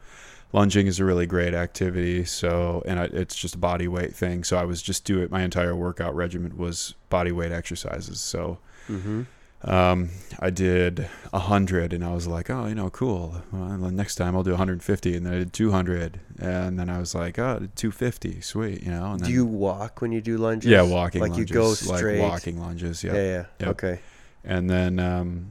[0.54, 2.26] lunging is a really great activity.
[2.26, 4.44] So and I, it's just a body weight thing.
[4.44, 5.32] So I was just do it.
[5.32, 8.20] My entire workout regimen was body weight exercises.
[8.22, 9.24] So Mm-hmm.
[9.68, 13.42] um, I did a hundred, and I was like, oh, you know, cool.
[13.52, 17.16] Well, next time I'll do 150, and then I did 200, and then I was
[17.16, 19.14] like, oh, 250, sweet, you know.
[19.14, 20.70] And then, Do you walk when you do lunges?
[20.70, 22.22] Yeah, walking like lunges, you go straight.
[22.22, 23.14] like walking lunges, yeah.
[23.16, 23.46] Yeah, yeah.
[23.62, 23.70] Yep.
[23.70, 24.00] Okay.
[24.44, 25.50] And then, um,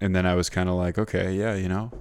[0.00, 1.92] and then I was kind of like, okay, yeah, you know,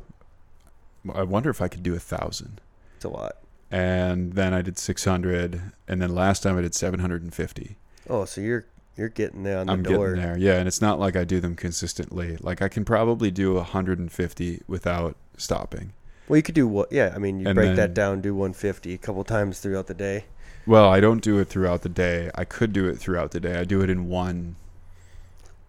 [1.14, 2.62] I wonder if I could do a thousand.
[2.96, 3.38] It's a lot.
[3.72, 7.78] And then I did 600, and then last time I did 750.
[8.10, 8.66] Oh, so you're
[8.98, 10.10] you're getting there on the I'm door.
[10.10, 10.38] getting there.
[10.38, 12.38] Yeah, and it's not like I do them consistently.
[12.42, 15.94] Like I can probably do 150 without stopping.
[16.28, 16.92] Well, you could do what?
[16.92, 19.88] Yeah, I mean, you And break then- that down, do 150 a couple times throughout
[19.88, 20.26] the day.
[20.68, 22.30] Well, I don't do it throughout the day.
[22.36, 23.58] I could do it throughout the day.
[23.58, 24.58] I do it in one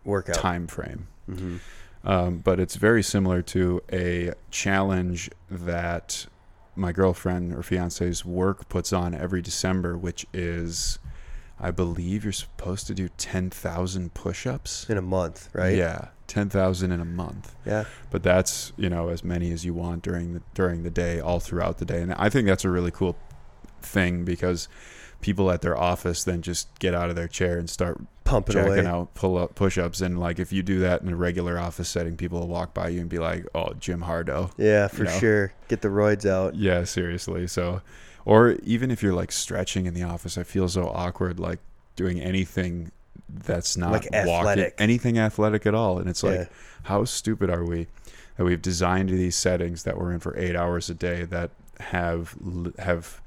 [0.04, 0.34] Workout.
[0.34, 1.06] time frame.
[1.26, 1.56] hmm
[2.04, 6.26] Um, but it's very similar to a challenge that
[6.74, 10.98] my girlfriend or fiance's work puts on every December, which is,
[11.60, 14.88] I believe you're supposed to do 10,000 push ups.
[14.88, 15.76] In a month, right?
[15.76, 17.54] Yeah, 10,000 in a month.
[17.66, 17.84] Yeah.
[18.10, 21.40] but that's you know as many as you want during the during the day all
[21.40, 23.16] throughout the day and i think that's a really cool
[23.82, 24.68] thing because
[25.22, 28.72] people at their office then just get out of their chair and start Pumping jacking
[28.72, 28.86] away.
[28.86, 32.16] out pull up push-ups and like if you do that in a regular office setting
[32.16, 35.18] people will walk by you and be like oh gym hardo Yeah, for you know.
[35.18, 35.52] sure.
[35.68, 36.54] Get the roids out.
[36.54, 37.80] yeah seriously so
[38.24, 41.58] or even if you're like stretching in the office i feel so awkward like
[41.96, 42.90] doing anything
[43.28, 44.74] that's not Like walking athletic.
[44.78, 46.44] anything athletic at all and it's like yeah.
[46.84, 47.86] how stupid are we
[48.36, 51.50] that we've designed these settings that we're in for eight hours a day that
[51.80, 52.34] have
[52.78, 53.20] have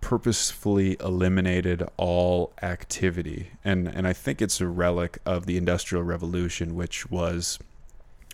[0.00, 6.74] purposefully eliminated all activity and and I think it's a relic of the industrial revolution
[6.74, 7.58] which was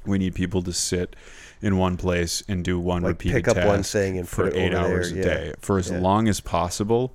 [0.07, 1.17] We need people to sit
[1.63, 4.53] in one place and do one Like, repeated pick up task one thing and for
[4.55, 5.35] eight hours there, a yeah.
[5.47, 5.99] day for as Yeah.
[6.01, 7.15] long as possible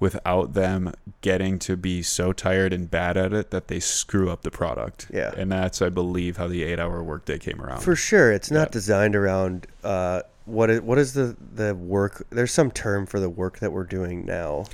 [0.00, 0.92] without them
[1.22, 5.08] getting to be so tired and bad at it that they screw up the product.
[5.12, 5.32] Yeah.
[5.36, 7.80] And that's, I believe, how the eight hour workday came around.
[7.80, 8.72] For sure, it's not Yeah.
[8.78, 12.26] designed around uh, what is what is the the work.
[12.30, 14.64] There's some term for the work that we're doing now.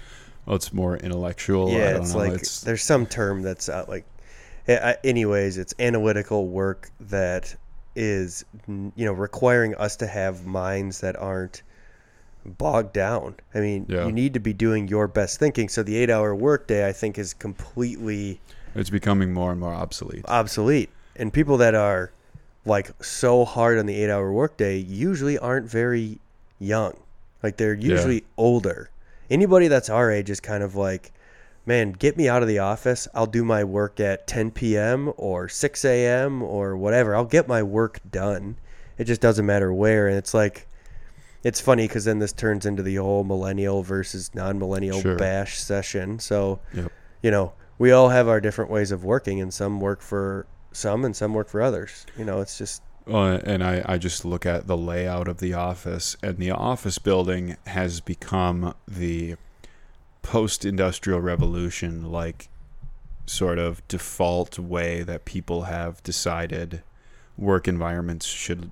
[0.47, 1.71] well, it's more intellectual.
[1.71, 2.19] Yeah, it's know.
[2.21, 4.05] like it's, there's some term that's out like.
[4.67, 7.55] Eh, anyways, it's analytical work that
[7.97, 11.63] is you know requiring us to have minds that aren't
[12.47, 13.35] bogged down.
[13.55, 14.07] I mean, Yeah.
[14.07, 15.69] you need to be doing your best thinking.
[15.69, 18.41] So the eight-hour workday, I think, is completely
[18.75, 20.25] it's becoming more and more obsolete.
[20.29, 20.91] obsolete.
[21.17, 22.11] And people that are
[22.65, 26.19] like so hard on the eight hour workday usually aren't very
[26.59, 26.95] young.
[27.43, 28.91] Like they're usually older.
[29.31, 31.13] Anybody that's our age is kind of like,
[31.67, 33.07] man, get me out of the office.
[33.15, 35.13] I'll do my work at 10 p.m.
[35.17, 36.43] or 6 a.m.
[36.43, 37.15] or whatever.
[37.15, 38.57] I'll get my work done.
[38.99, 40.09] It just doesn't matter where.
[40.09, 40.67] And it's like,
[41.43, 45.17] it's funny because then this turns into the whole millennial versus non millennial Sure.
[45.17, 46.19] bash session.
[46.19, 46.93] So, Yep.
[47.23, 51.05] you know, we all have our different ways of working, and some work for some
[51.05, 52.07] and some work for others.
[52.19, 56.17] You know, it's just and I, I just look at the layout of the office,
[56.23, 59.37] and the office building has become the
[60.23, 62.49] post industrial revolution like
[63.27, 66.83] sort of default way that people have decided
[67.37, 68.71] work environments should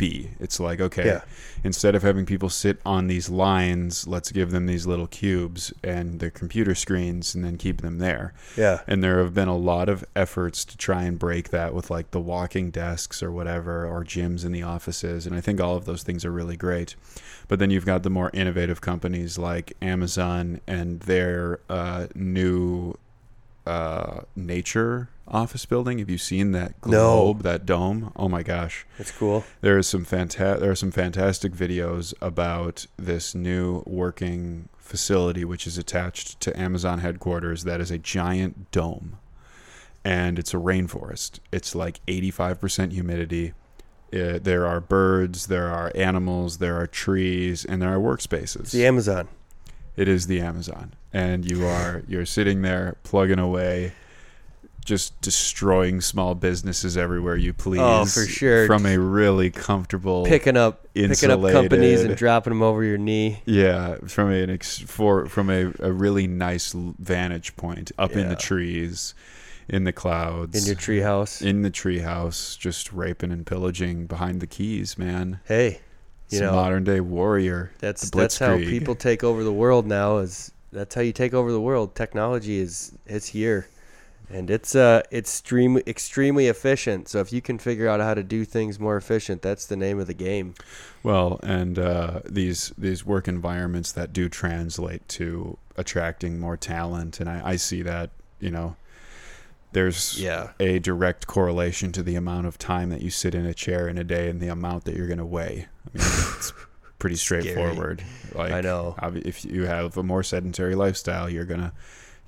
[0.00, 0.30] be.
[0.40, 1.20] It's like, okay, Yeah.
[1.62, 6.18] instead of having people sit on these lines, let's give them these little cubes and
[6.18, 8.32] their computer screens and then keep them there.
[8.56, 11.90] yeah, And there have been a lot of efforts to try and break that with
[11.90, 15.26] like the walking desks or whatever, or gyms in the offices.
[15.26, 16.96] And I think all of those things are really great.
[17.46, 22.94] But then you've got the more innovative companies like Amazon and their uh, new
[23.70, 25.98] uh, nature office building.
[26.00, 26.90] Have you seen that No.
[27.32, 28.12] globe, that dome?
[28.16, 28.84] Oh my gosh.
[28.98, 29.44] it's cool.
[29.60, 35.66] There is some fanta- there are some fantastic videos about this new working facility which
[35.68, 39.18] is attached to Amazon headquarters that is a giant dome
[40.04, 41.38] and it's a rainforest.
[41.52, 43.52] It's like 85% humidity.
[44.12, 48.60] Uh, there are birds, there are animals, there are trees, and there are workspaces.
[48.60, 49.28] It's the Amazon.
[50.00, 53.92] It is the Amazon, and you are you're sitting there plugging away,
[54.82, 57.80] just destroying small businesses everywhere you please.
[57.82, 58.66] Oh, for sure.
[58.66, 63.42] From a really comfortable, Picking up, picking up companies and dropping them over your knee.
[63.44, 68.36] yeah, from an ex, for from a, a really nice vantage point up in the
[68.36, 69.14] trees,
[69.68, 71.42] in the clouds, In your treehouse.
[71.46, 75.40] in the treehouse, just raping and pillaging behind the keys, man.
[75.44, 75.80] Hey,
[76.30, 77.72] you It's a know modern day warrior.
[77.78, 80.18] that's that's how people take over the world now.
[80.18, 81.94] Is that's how you take over the world?
[81.94, 83.68] Technology is it's here,
[84.28, 87.08] and it's uh extremely extremely efficient.
[87.08, 89.98] So if you can figure out how to do things more efficient, that's the name
[89.98, 90.54] of the game.
[91.02, 97.28] Well, and uh, these these work environments that do translate to attracting more talent, and
[97.30, 98.76] I, I see that you know,
[99.72, 100.50] there's Yeah.
[100.58, 103.98] a direct correlation to the amount of time that you sit in a chair in
[103.98, 105.68] a day and the amount that you're going to weigh.
[105.94, 106.06] I mean,
[106.36, 106.52] it's
[106.98, 108.02] pretty straightforward.
[108.34, 108.94] Like, I know.
[109.16, 111.72] if you have a more sedentary lifestyle, you're gonna,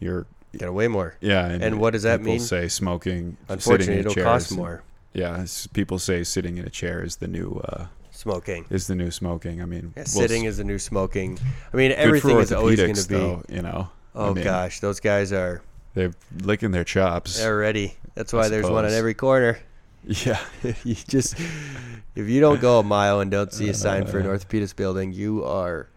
[0.00, 0.26] you're
[0.58, 1.16] gonna weigh more.
[1.20, 1.46] yeah.
[1.46, 2.36] And what does that people mean?
[2.36, 3.14] People say smoking.
[3.18, 4.82] sitting Unfortunately, it'll chair cost is- more.
[5.14, 8.64] Yeah, people say sitting in a chair is the new uh, Smoking.
[8.70, 9.60] is the new smoking.
[9.60, 11.38] I mean, Yeah, well, sitting is the new smoking.
[11.70, 13.14] I mean, everything is always going to be.
[13.14, 13.90] though, you know.
[14.14, 15.60] I Oh mean, gosh, those guys are
[15.94, 16.12] they're
[16.42, 17.38] licking their chops.
[17.38, 17.94] they're ready.
[18.14, 18.98] That's why there's one on suppose.
[18.98, 19.58] every corner.
[20.04, 20.40] Yeah,
[20.84, 24.26] you just if you don't go a mile and don't see a sign for an
[24.26, 25.88] Uh, orthopedist building, you are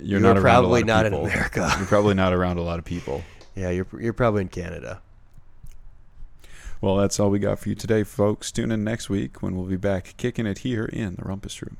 [0.00, 1.14] you're, you're not probably not in.
[1.14, 1.72] America.
[1.78, 3.22] You're probably not around a lot of people.
[3.54, 5.00] yeah, you're you're probably in Canada.
[6.80, 8.50] Well, that's all we got for you today, folks.
[8.50, 11.76] Tune in next week when we'll be back kicking it here in the Rumpus Room.